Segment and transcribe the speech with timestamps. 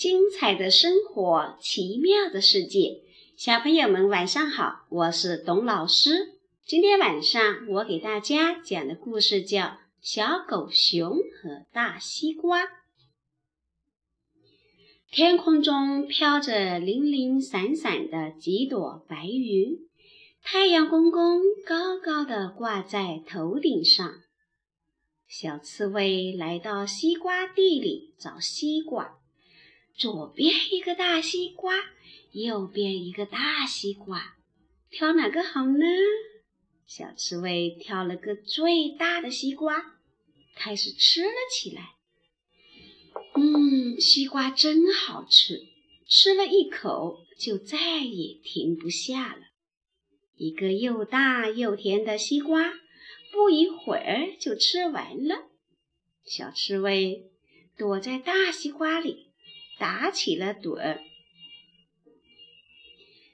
[0.00, 3.02] 精彩的生活，奇妙的世界。
[3.36, 6.38] 小朋友们晚上好，我是董老师。
[6.64, 9.60] 今天晚上我给大家讲的故事叫
[10.00, 12.62] 《小狗熊和大西瓜》。
[15.10, 19.80] 天空中飘着零零散散的几朵白云，
[20.42, 24.14] 太阳公公高高的挂在头顶上。
[25.28, 29.19] 小刺猬来到西瓜地里找西瓜。
[30.00, 31.74] 左边一个大西瓜，
[32.32, 34.34] 右边一个大西瓜，
[34.88, 35.84] 挑哪个好呢？
[36.86, 39.98] 小刺猬挑了个最大的西瓜，
[40.56, 41.96] 开始吃了起来。
[43.34, 45.66] 嗯，西瓜真好吃，
[46.08, 49.42] 吃了一口就再也停不下了。
[50.38, 52.72] 一个又大又甜的西瓜，
[53.30, 55.50] 不一会儿就吃完了。
[56.24, 57.30] 小刺猬
[57.76, 59.26] 躲在大西瓜里。
[59.80, 60.98] 打起了盹，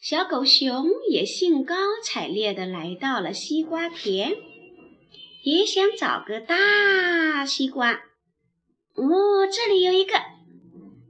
[0.00, 4.34] 小狗熊也兴高采烈地来到了西瓜田，
[5.42, 7.92] 也想找个大西瓜。
[8.94, 10.14] 哦，这里有一个！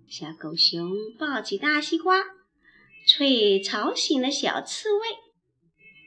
[0.09, 2.25] 小狗熊抱起大西瓜，
[3.07, 5.01] 却吵醒了小刺猬。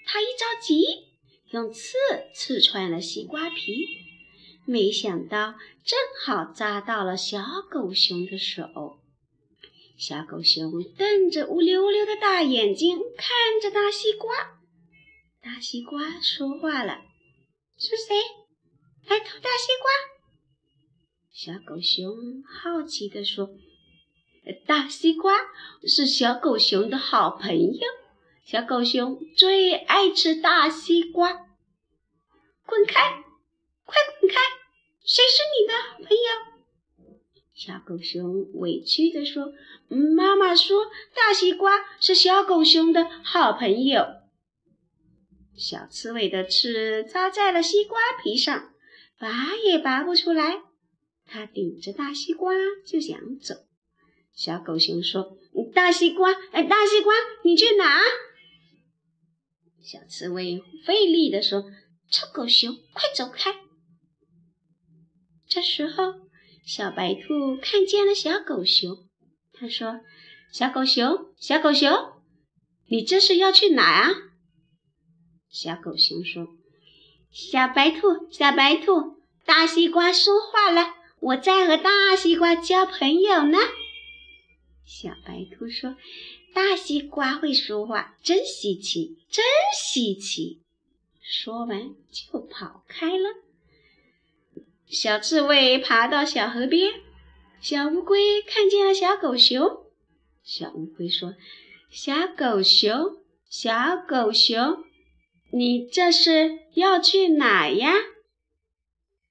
[0.06, 0.84] 它一着急，
[1.52, 1.96] 用刺
[2.36, 3.88] 刺穿了西瓜皮，
[4.66, 9.00] 没想到正好扎到了小狗熊的手。
[9.96, 14.60] 小狗熊瞪着乌溜溜的大眼睛看着大西瓜，
[15.42, 17.02] 大西瓜说话了
[17.78, 18.16] ：“是谁
[19.08, 19.92] 来偷大西瓜？”
[21.32, 23.50] 小狗熊好奇地说
[24.68, 25.34] ：“大西瓜
[25.88, 27.88] 是小狗熊的好朋友，
[28.44, 31.48] 小狗熊最爱吃大西瓜。”
[32.66, 33.24] 滚开！
[33.86, 34.36] 快滚开！
[35.06, 36.53] 谁是你的好朋友？
[37.66, 39.54] 小狗熊委屈地说
[39.88, 40.84] ：“妈妈说
[41.16, 44.06] 大西瓜是小狗熊的好朋友。”
[45.56, 48.74] 小刺猬的刺扎在了西瓜皮上，
[49.18, 50.62] 拔也拔不出来。
[51.26, 52.54] 它顶着大西瓜
[52.86, 53.56] 就想走。
[54.34, 55.38] 小狗熊说
[55.74, 57.14] ：“大西瓜，哎，大西瓜，
[57.46, 58.02] 你去哪？”
[59.82, 61.72] 小刺猬费力地说
[62.12, 63.56] ：“臭狗熊，快走开！”
[65.48, 66.24] 这时候。
[66.66, 68.98] 小白兔看见了小狗熊，
[69.52, 70.00] 他说
[70.52, 71.92] ：“小狗熊，小狗熊，
[72.88, 74.12] 你这是要去哪啊？”
[75.52, 76.48] 小狗熊说
[77.32, 83.58] ：“小白兔，小白兔，大西瓜说话了，我在和大西瓜交朋友呢。”
[84.88, 85.98] 小白兔说
[86.56, 89.44] ：“大西瓜会说话，真稀奇，真
[89.76, 90.62] 稀奇。”
[91.22, 93.30] 说完就跑开了。
[94.94, 96.94] 小刺猬爬到小河边，
[97.60, 99.88] 小乌龟看见了小狗熊。
[100.44, 101.34] 小乌龟说
[101.90, 103.18] ：“小狗熊，
[103.50, 104.84] 小狗熊，
[105.52, 107.92] 你这是要去哪呀？”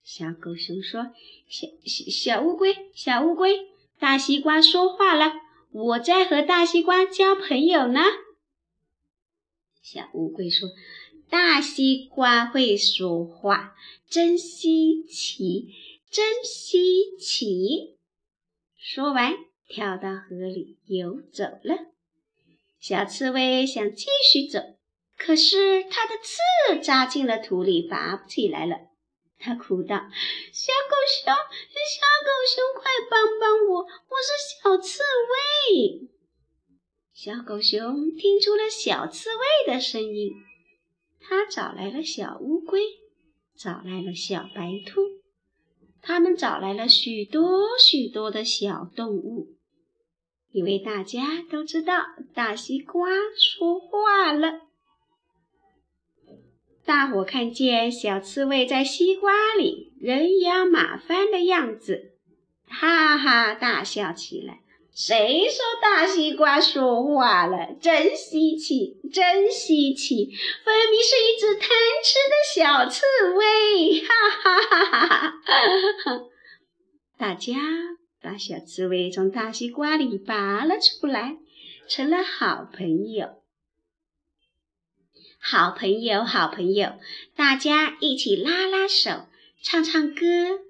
[0.03, 1.13] 小狗熊说
[1.49, 3.69] ：“小小小乌龟，小乌龟，
[4.01, 5.33] 大西瓜说话了，
[5.71, 8.01] 我在和大西瓜交朋友呢。”
[9.81, 10.69] 小乌龟说。
[11.33, 13.75] 大西瓜会说话，
[14.07, 15.73] 真稀奇，
[16.11, 17.97] 真稀奇。
[18.77, 19.33] 说完，
[19.67, 21.87] 跳到河里游走了。
[22.79, 24.61] 小刺猬想继续走，
[25.17, 28.77] 可是它的刺扎进了土里，拔不起来了。
[29.39, 29.97] 它哭道
[30.53, 33.81] ：“小狗熊，小狗熊，快帮帮我！
[33.81, 35.01] 我是小刺
[35.73, 36.11] 猬。”
[37.17, 40.35] 小狗熊听出了小刺猬的声音。
[41.23, 42.81] 他找来了小乌龟，
[43.57, 45.01] 找来了小白兔，
[46.01, 49.55] 他们找来了许多许多的小动物，
[50.51, 52.03] 因为大家都知道
[52.35, 54.61] 大西瓜说话了。
[56.85, 62.17] 大伙看见小刺猬在西瓜里人仰马翻的样子，
[62.67, 64.61] 哈哈大笑起来。
[64.95, 67.75] 谁说大西瓜说话了？
[67.81, 70.27] 真稀奇，真稀奇！
[70.65, 71.71] 分明是一只贪
[72.05, 73.01] 吃的小刺
[73.33, 74.01] 猬！
[74.03, 75.29] 哈哈哈哈哈
[76.05, 76.25] 哈！
[77.19, 77.55] 大家
[78.21, 81.39] 把小刺猬从大西瓜里拔了出来，
[81.89, 83.43] 成了好朋友。
[85.41, 86.93] 好朋友，好朋友，
[87.35, 89.27] 大家一起拉拉手，
[89.63, 90.61] 唱唱歌。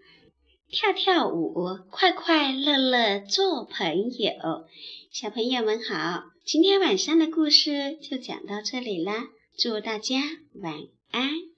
[0.73, 4.65] 跳跳舞，快快乐乐做朋友。
[5.11, 9.29] 小朋友们好，今天晚上的故事就讲到这里啦，
[9.59, 10.17] 祝大家
[10.55, 10.73] 晚
[11.11, 11.52] 安。